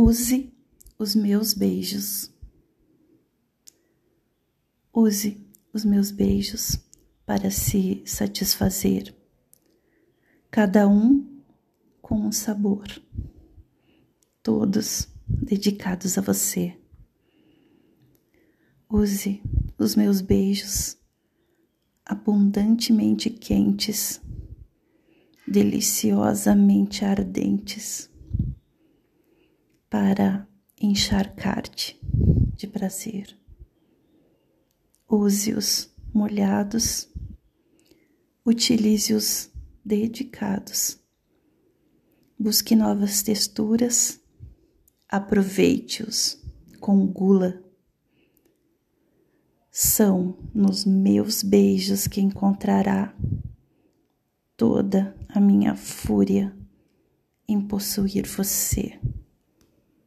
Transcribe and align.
Use 0.00 0.54
os 0.96 1.16
meus 1.16 1.52
beijos. 1.52 2.32
Use 4.94 5.44
os 5.72 5.84
meus 5.84 6.12
beijos 6.12 6.78
para 7.26 7.50
se 7.50 8.04
satisfazer, 8.06 9.12
cada 10.52 10.86
um 10.86 11.42
com 12.00 12.14
um 12.14 12.30
sabor, 12.30 12.86
todos 14.40 15.08
dedicados 15.26 16.16
a 16.16 16.20
você. 16.20 16.78
Use 18.88 19.42
os 19.76 19.96
meus 19.96 20.20
beijos 20.20 20.96
abundantemente 22.06 23.28
quentes, 23.30 24.20
deliciosamente 25.44 27.04
ardentes, 27.04 28.08
para 29.90 30.48
encharcar-te 30.80 31.98
de 32.54 32.66
prazer. 32.66 33.36
Use-os 35.08 35.90
molhados, 36.12 37.08
utilize-os 38.44 39.50
dedicados. 39.84 40.98
Busque 42.38 42.76
novas 42.76 43.22
texturas, 43.22 44.20
aproveite-os 45.08 46.38
com 46.78 47.06
gula. 47.06 47.62
São 49.70 50.36
nos 50.54 50.84
meus 50.84 51.42
beijos 51.42 52.06
que 52.06 52.20
encontrará 52.20 53.14
toda 54.56 55.16
a 55.28 55.40
minha 55.40 55.76
fúria 55.76 56.54
em 57.48 57.60
possuir 57.60 58.26
você. 58.26 58.98